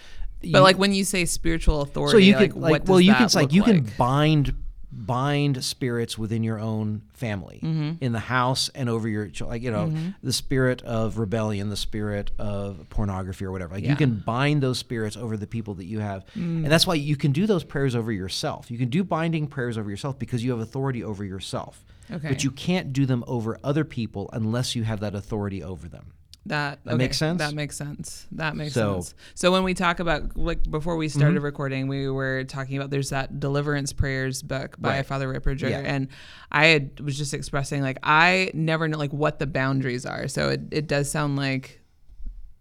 [0.53, 3.15] but like when you say spiritual authority, so you like, what like does well you
[3.15, 4.55] can like you can bind
[4.97, 8.03] bind spirits within your own family Mm-hmm.
[8.05, 12.31] in the house and over your like you know the spirit of rebellion the spirit
[12.39, 13.91] of pornography or whatever like Yeah.
[13.91, 16.65] you can bind those spirits over the people that you have Mm.
[16.65, 19.77] and that's why you can do those prayers over yourself you can do binding prayers
[19.77, 22.29] over yourself because you have authority over yourself Okay.
[22.29, 26.13] but you can't do them over other people unless you have that authority over them
[26.47, 27.39] That, That makes sense?
[27.39, 28.27] That makes sense.
[28.33, 29.15] That makes So- sense.
[29.35, 31.45] So when we talk about like before we started mm-hmm.
[31.45, 35.07] recording, we were talking about there's that deliverance prayers book by Right.
[35.07, 35.81] Father Ripperger, Yeah.
[35.81, 36.09] and
[36.53, 40.29] I had, was just expressing like I never know like what the boundaries are.
[40.29, 41.81] So it, it does sound like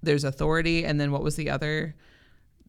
[0.02, 1.96] there's authority, and then what was the other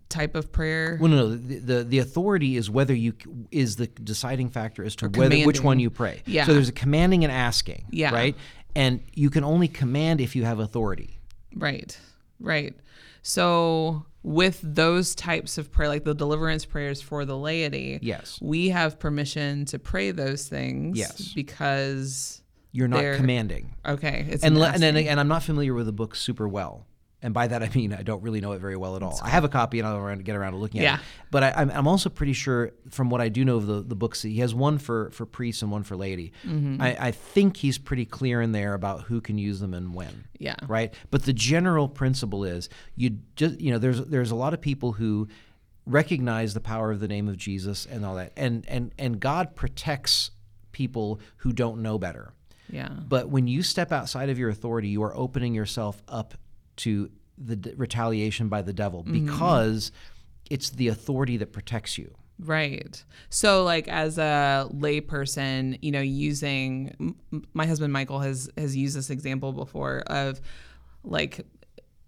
[0.08, 0.98] type of prayer?
[1.00, 1.36] Well, no, no.
[1.36, 3.14] The, the the authority is whether you
[3.50, 6.22] is the deciding factor as to whether which one you pray.
[6.26, 6.44] Yeah.
[6.46, 7.86] So there's a commanding and asking.
[7.90, 8.12] Yeah.
[8.12, 8.36] Right.
[8.76, 11.18] And you can only command if you have authority.
[11.54, 11.98] Right,
[12.38, 12.74] right.
[13.22, 18.38] So with those types of prayer, like the deliverance prayers for the laity, Yes.
[18.42, 20.98] we have permission to pray those things.
[20.98, 21.32] Yes.
[21.34, 23.74] because You're not commanding.
[23.86, 26.86] okay, it's And le- and, and I'm not familiar with the book super well.
[27.22, 29.18] And by that I mean I don't really know it very well at all.
[29.22, 30.94] I have a copy and I'll get around to looking at Yeah.
[30.96, 31.00] it.
[31.30, 33.96] But I, I'm, I'm also pretty sure, from what I do know of the, the
[33.96, 36.32] books, he has one for, for priests and one for laity.
[36.46, 36.80] Mm-hmm.
[36.80, 40.24] I, I think he's pretty clear in there about who can use them and when.
[40.38, 40.92] yeah, right?
[41.10, 44.92] But the general principle is you just you know there's there's a lot of people
[44.92, 45.26] who
[45.84, 49.54] recognize the power of the name of Jesus and all that, and and and God
[49.54, 50.30] protects
[50.72, 52.34] people who don't know better.
[52.70, 56.34] yeah, But when you step outside of your authority, you are opening yourself up
[56.76, 59.24] to the d- retaliation by the devil mm-hmm.
[59.26, 59.92] because
[60.50, 62.14] it's the authority that protects you.
[62.38, 63.02] right.
[63.30, 68.96] So like as a layperson, you know, using m- my husband Michael has has used
[68.96, 70.40] this example before of
[71.02, 71.46] like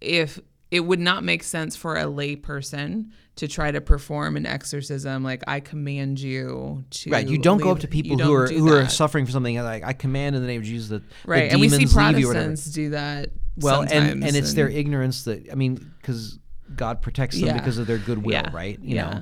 [0.01, 0.39] if
[0.71, 5.43] it would not make sense for a layperson to try to perform an exorcism like
[5.47, 8.87] I command you to Right, you don't go up to people who are who are
[8.89, 11.61] suffering from something like I command in the name of Jesus that right, the and
[11.61, 12.45] we see demons leave you or whatever.
[12.45, 13.29] Protestants do that.
[13.61, 16.39] Well, and, sometimes, and it's their ignorance that I mean, because
[16.75, 17.53] God protects them Yeah.
[17.57, 18.49] because of their goodwill, Yeah.
[18.53, 18.79] right?
[18.81, 19.09] You Yeah.
[19.09, 19.21] know,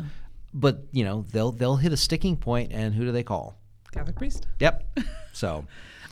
[0.53, 3.57] but you know they'll they'll hit a sticking point, and who do they call?
[3.91, 4.47] Catholic priest.
[4.59, 4.97] Yep.
[5.33, 5.65] So,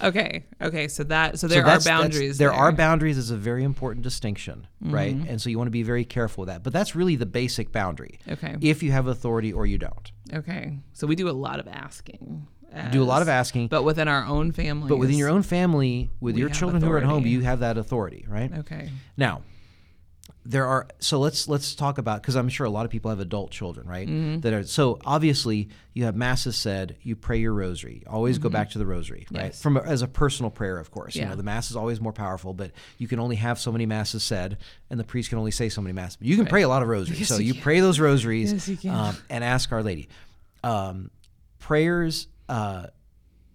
[0.03, 0.45] Okay.
[0.61, 0.87] Okay.
[0.87, 2.37] So that so so there are that's- that's- boundaries.
[2.37, 5.15] There are boundaries is a very important distinction, right?
[5.15, 5.29] Mm-hmm.
[5.29, 6.61] And so you want to be very careful with that.
[6.61, 8.19] But that's really the basic boundary.
[8.29, 8.55] Okay.
[8.61, 10.77] If you have authority or you don't, Okay.
[10.93, 12.45] So we do a lot of asking.
[12.91, 13.67] Do a lot of asking.
[13.67, 14.89] but within our own family.
[14.89, 17.77] But within your own family, with your children who are at home, you have that
[17.77, 18.51] authority, right?
[18.59, 18.89] Okay.
[19.17, 19.41] Now,
[20.47, 23.19] there are so let's let's talk about because I'm sure a lot of people have
[23.19, 24.07] adult children, right?
[24.07, 24.41] Mm-hmm.
[24.41, 28.03] That are so obviously you have masses said, you pray your rosary.
[28.05, 29.37] Always go back to the rosary, right?
[29.37, 29.45] Mm-hmm.
[29.47, 29.61] Yes.
[29.61, 31.15] From a, as a personal prayer, of course.
[31.15, 33.87] You know, the mass is always more powerful, but you can only have so many
[33.87, 34.57] masses said,
[34.91, 36.17] and the priest can only say so many masses.
[36.17, 37.21] But you can pray a lot of rosaries.
[37.21, 38.85] Yes, so you pray those rosaries Yes.
[38.85, 40.09] Um, and ask Our Lady.
[40.63, 41.09] Um,
[41.59, 42.27] prayers.
[42.47, 42.87] Uh,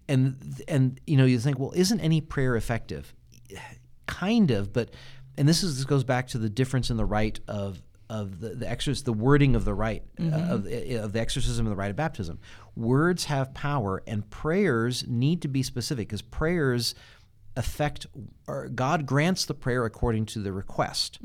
[0.07, 3.13] and and you know you think well isn't any prayer effective?
[4.07, 4.89] Kind of but
[5.37, 8.49] and this is this goes back to the difference in the rite of of the,
[8.49, 11.91] the exorc the wording of the rite uh, of, of the exorcism and the rite
[11.91, 12.39] of baptism.
[12.75, 16.93] Words have power and prayers need to be specific because prayers
[17.55, 18.05] affect
[18.47, 21.19] or god grants the prayer according to the request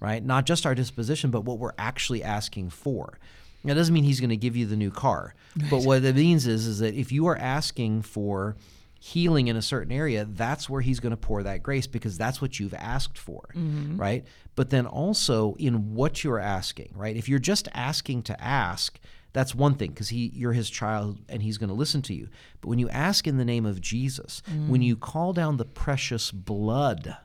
[0.00, 0.24] right?
[0.24, 3.18] Not just our disposition but what we're actually asking for
[3.64, 5.34] that doesn't mean he's going to give you the new car.
[5.70, 8.56] But what it means is is that if you are asking for
[9.00, 12.42] healing in a certain area that's where he's going to pour that grace because that's
[12.42, 13.96] what you've asked for mm-hmm.
[13.96, 14.24] right?
[14.56, 17.16] But then also in what you're asking right?
[17.16, 18.98] If you're just asking to ask
[19.32, 22.28] that's one thing because he you're his child and he's going to listen to you.
[22.60, 24.84] But when you ask in the name of jesus when mm.
[24.84, 27.16] you call down the precious blood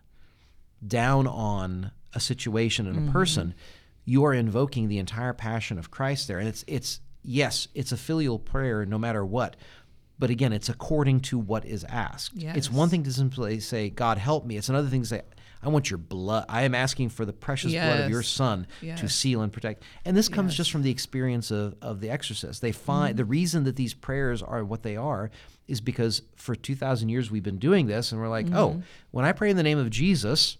[0.86, 3.12] down on a situation and a mm-hmm.
[3.12, 3.56] person,
[4.06, 6.40] you are invoking the entire passion of Christ there.
[6.40, 9.56] And it's it's yes, it's a filial prayer no matter what.
[10.20, 12.34] But again, it's according to what is asked.
[12.56, 14.58] It's one thing to simply say, God help me.
[14.58, 15.22] It's another thing to say,
[15.64, 16.46] I want your blood.
[16.50, 18.30] I am asking for the precious blood of your Yes.
[18.30, 19.84] son to seal and protect.
[20.06, 22.62] And this comes just from the experience of, of the exorcist.
[22.62, 23.18] They find mm-hmm.
[23.18, 25.32] the reason that these prayers are what they are
[25.68, 28.82] is because for 2,000 years we've been doing this, and we're like, oh, mm-hmm.
[29.12, 30.58] when I pray in the name of Jesus,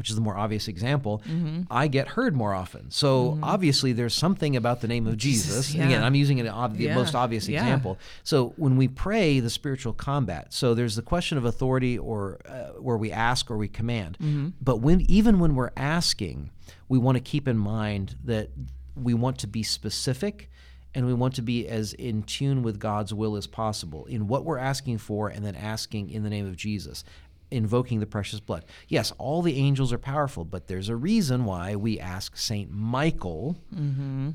[0.00, 1.22] which is the more obvious example,
[1.70, 2.90] I get heard more often.
[2.90, 5.74] So obviously, there's something about the name of Jesus.
[5.74, 6.02] And Again.
[6.02, 7.60] I'm using an ob- the Yeah, most obvious yeah.
[7.60, 7.98] example.
[8.24, 12.80] So when we pray the spiritual combat, so there's the question of authority, or uh,
[12.80, 14.16] where we ask or we command.
[14.18, 14.48] Mm-hmm.
[14.62, 16.50] But when even when we're asking,
[16.88, 18.48] we want to keep in mind that
[18.96, 20.48] we want to be specific.
[20.92, 24.44] and we want to be as in tune with God's will as possible in what
[24.44, 27.04] we're asking for and then asking in the name of Jesus
[27.50, 28.64] invoking the precious blood.
[28.88, 33.56] Yes, all the angels are powerful, but there's a reason why we ask Saint Michael.
[33.74, 34.30] Mm-hmm.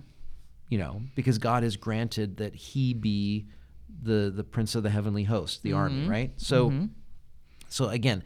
[0.70, 3.46] You know, because God has granted that he be
[4.02, 6.32] the the prince of the heavenly host, the army, right?
[6.38, 6.70] So.
[7.68, 8.24] So again,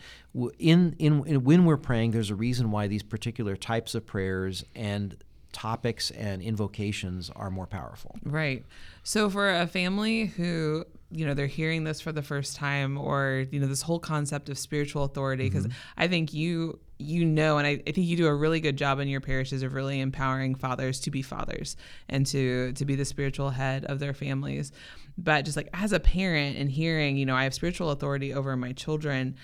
[0.60, 4.64] in, in in when we're praying, there's a reason why these particular types of prayers
[4.76, 5.16] and
[5.60, 8.16] topics and invocations are more powerful.
[8.24, 8.66] Right.
[9.04, 13.46] So for a family who, you know, they're hearing this for the first time or,
[13.52, 15.68] you know, this whole concept of spiritual authority, because
[15.98, 19.00] I think you you know, and I, I think you do a really good job
[19.00, 21.78] in your parishes of really empowering fathers to be fathers
[22.10, 24.72] and to to be the spiritual head of their families.
[25.18, 28.56] But just like as a parent and hearing, you know, I have spiritual authority over
[28.56, 29.36] my children,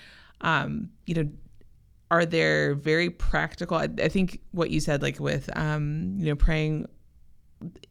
[0.42, 1.30] um, you know,
[2.12, 3.78] are there very practical?
[3.78, 6.88] I, I think what you said like with um you know praying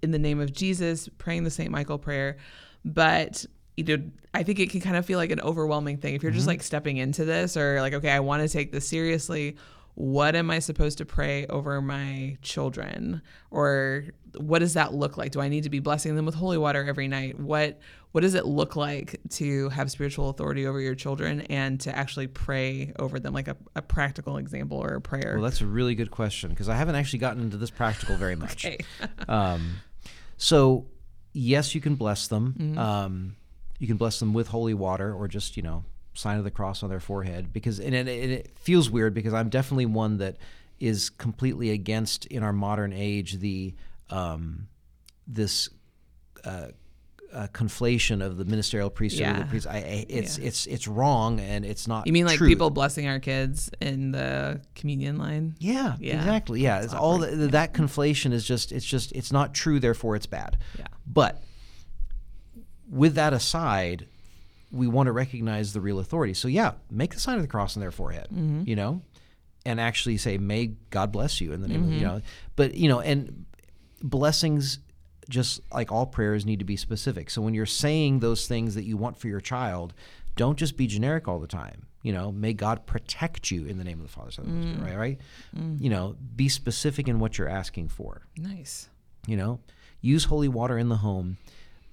[0.02, 2.36] in the name of jesus praying the saint michael prayer
[2.84, 3.44] but
[3.76, 4.02] you know
[4.34, 6.14] i think it can kind of feel like an overwhelming thing.
[6.14, 8.86] If you're just like stepping into this or like okay i want to take this
[8.86, 9.56] seriously
[9.94, 14.04] what am i supposed to pray over my children or
[14.38, 16.84] what does that look like do i need to be blessing them with holy water
[16.84, 17.78] every night what
[18.14, 22.28] what does it look like to have spiritual authority over your children and to actually
[22.28, 25.96] pray over them like a, a practical example or a prayer Well, that's a really
[25.96, 28.64] good question because I haven't actually gotten into this practical very much.
[28.64, 28.78] Okay.
[29.28, 29.80] um,
[30.36, 30.86] so,
[31.32, 32.54] yes, you can bless them.
[32.56, 32.78] Mm-hmm.
[32.78, 33.36] Um,
[33.80, 36.82] you can bless them with holy water or just, you know, sign of the cross
[36.82, 40.36] on their forehead because, and it, it, feels weird because I'm definitely one that
[40.80, 43.74] is completely against in our modern age the
[44.10, 44.68] um,
[45.26, 45.68] this
[46.44, 46.68] uh,
[47.32, 49.26] uh, conflation of the ministerial priesthood.
[49.26, 49.42] and Yeah.
[49.42, 49.66] The priest.
[49.66, 50.46] I, I, it's Yeah.
[50.46, 52.06] it's it's wrong and it's not.
[52.06, 52.48] You mean like truth.
[52.48, 55.56] people blessing our kids in the communion line?
[55.58, 56.18] Yeah, Yeah.
[56.18, 56.60] exactly.
[56.60, 59.80] Yeah, it's all that, that conflation is just it's just it's not true.
[59.80, 60.58] Therefore, it's bad.
[60.78, 60.86] Yeah.
[61.06, 61.42] But
[62.88, 64.06] with that aside,
[64.74, 66.34] we want to recognize the real authority.
[66.34, 68.28] So yeah, make the sign of the cross on their forehead.
[68.32, 68.62] Mm-hmm.
[68.66, 69.02] You know,
[69.64, 71.98] and actually say, "May God bless you" in the name of Mm-hmm.
[71.98, 72.20] you know.
[72.56, 73.46] But you know, and
[74.02, 74.78] blessings.
[75.30, 77.30] Just like all prayers need to be specific.
[77.30, 79.94] So when you're saying those things that you want for your child,
[80.36, 81.86] don't just be generic all the time.
[82.02, 84.66] You know, may God protect you in the name of the Father, Son, and Holy
[84.66, 84.76] Mm.
[84.80, 85.18] Spirit, right?
[85.56, 85.80] Right?
[85.80, 88.26] You know, be specific in what you're asking for.
[88.36, 88.90] Nice.
[89.26, 89.60] You know,
[90.02, 91.38] use holy water in the home.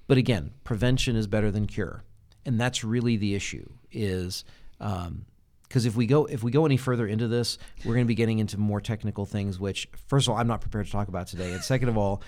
[0.06, 2.02] But again, prevention is better than cure,
[2.44, 3.68] and that's really the issue.
[3.90, 4.44] Is
[4.78, 8.14] because if we go if we go any further into this, we're going to be
[8.14, 9.58] getting into more technical things.
[9.58, 12.22] Which, first of all, I'm not prepared to talk about today, and second of all,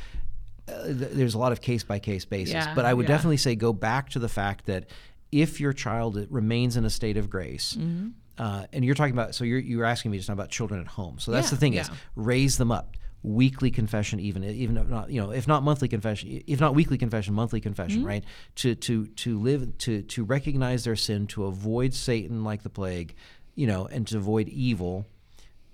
[0.69, 2.55] uh, th- there's a lot of case by case basis.
[2.55, 3.15] Yeah, but I would yeah.
[3.15, 4.87] definitely say go back to the fact that
[5.33, 7.77] if your child remains in a state of grace.
[7.79, 8.09] Mm-hmm.
[8.37, 10.89] Uh, and you're talking about, so you're, you're asking me just now about children at
[10.89, 11.21] home.
[11.21, 15.11] So that's Yeah, the thing is raise them up weekly confession even even if not
[15.11, 18.09] you know if not monthly confession if not weekly confession monthly confession Mm-hmm.
[18.09, 18.25] right?
[18.57, 23.15] To to to live to to recognize their sin to avoid satan like the plague
[23.55, 25.07] you know and to avoid evil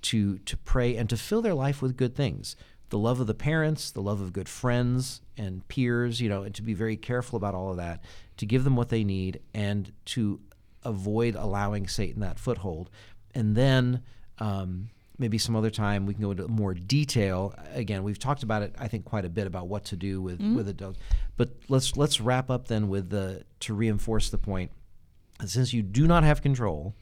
[0.02, 2.54] to to pray and to fill their life with good things.
[2.90, 6.54] The love of the parents the love of good friends and peers you know and
[6.54, 8.04] to be very careful about all of that
[8.36, 10.40] to give them what they need and to
[10.84, 12.90] avoid allowing satan that foothold.
[13.34, 14.02] And then
[14.38, 14.88] um,
[15.20, 17.54] maybe some other time we can go into more detail.
[17.72, 20.40] Again we've talked about it i think quite a bit about what to do with
[20.40, 20.56] mm-hmm.
[20.56, 20.98] with adults.
[21.36, 24.72] But let's let's wrap up then with the to reinforce the point
[25.44, 26.94] since you do not have control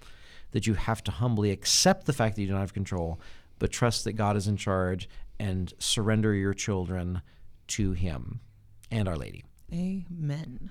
[0.52, 3.20] that you have to humbly accept the fact that you don't have control
[3.58, 7.22] but trust that god is in charge and surrender your children
[7.66, 8.40] to him
[8.90, 9.44] and our lady.
[9.72, 10.70] Amen.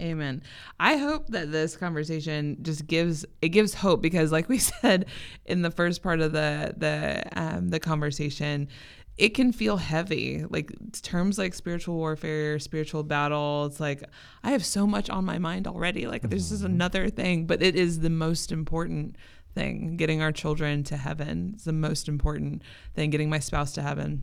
[0.00, 0.42] Amen.
[0.78, 5.06] I hope that this conversation just gives it gives hope because, like we said
[5.44, 8.68] in the first part of the the um, the conversation,
[9.16, 10.44] it can feel heavy.
[10.48, 13.66] Like terms like spiritual warfare, spiritual battle.
[13.66, 14.04] It's like
[14.44, 16.06] I have so much on my mind already.
[16.06, 19.16] Like this is another thing, but it is the most important
[19.54, 19.96] thing.
[19.96, 22.62] Getting our children to heaven is the most important
[22.94, 23.10] thing.
[23.10, 24.22] Getting my spouse to heaven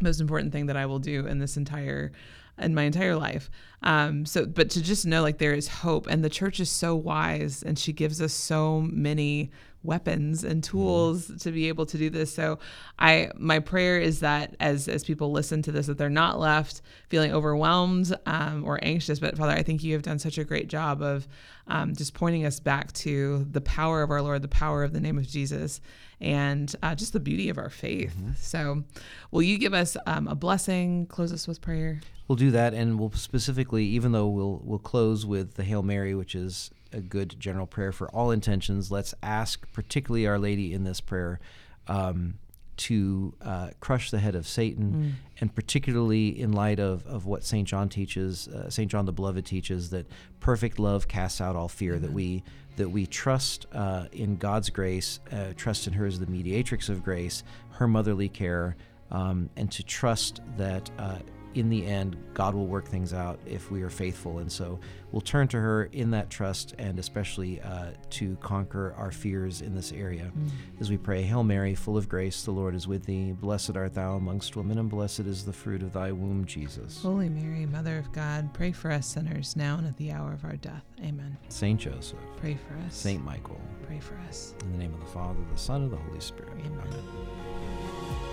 [0.00, 2.12] most important thing that I will do in this entire
[2.60, 3.50] in my entire life.
[3.82, 6.96] Um, so, but to just know like there is hope, and the church is so
[6.96, 9.50] wise, and she gives us so many
[9.82, 12.32] weapons and tools to be able to do this.
[12.32, 12.58] So,
[12.98, 16.82] I my prayer is that as as people listen to this, that they're not left
[17.08, 19.18] feeling overwhelmed um, or anxious.
[19.18, 21.28] But Father, I think you have done such a great job of
[21.66, 25.00] um, just pointing us back to the power of our Lord, the power of the
[25.00, 25.80] name of Jesus,
[26.20, 28.14] and uh, just the beauty of our faith.
[28.38, 28.84] So,
[29.30, 31.06] will you give us um, a blessing?
[31.06, 32.00] Close us with prayer.
[32.26, 36.14] We'll do that, and we'll specifically, even though we'll we'll close with the Hail Mary,
[36.14, 38.90] which is a good general prayer for all intentions.
[38.90, 41.40] Let's ask, particularly Our Lady, in this prayer,
[41.86, 42.38] um,
[42.78, 47.66] to uh, crush the head of Satan, and particularly in light of, of what St.
[47.66, 48.90] John teaches, uh, St.
[48.90, 50.06] John the Beloved teaches that
[50.40, 52.42] perfect love casts out all fear, that we
[52.76, 57.02] that we trust uh, in God's grace, uh, trust in her as the mediatrix of
[57.02, 58.76] grace, her motherly care,
[59.10, 61.18] um, and to trust that uh,
[61.54, 64.38] in the end, God will work things out if we are faithful.
[64.38, 64.78] And so
[65.12, 69.74] we'll turn to her in that trust and especially uh, to conquer our fears in
[69.74, 70.30] this area.
[70.36, 70.50] Mm.
[70.80, 73.32] As we pray, Hail Mary, full of grace, the Lord is with thee.
[73.32, 77.02] Blessed art thou amongst women, and blessed is the fruit of thy womb, Jesus.
[77.02, 80.44] Holy Mary, Mother of God, pray for us sinners now and at the hour of
[80.44, 80.84] our death.
[81.00, 81.36] Amen.
[81.48, 82.94] Saint Joseph, pray for us.
[82.94, 84.54] Saint Michael, pray for us.
[84.62, 86.52] In the name of the Father, the Son, and the Holy Spirit.
[86.64, 86.80] Amen.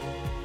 [0.03, 0.41] Amen.